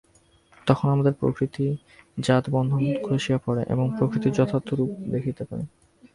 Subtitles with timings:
[0.67, 5.63] তখন আমাদের প্রকৃতিজাত বন্ধন খসিয়া পড়ে এবং আমরা প্রকৃতির যথার্থ রূপ দেখিতে পাই।